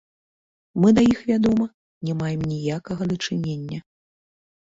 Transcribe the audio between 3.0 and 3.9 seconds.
дачынення.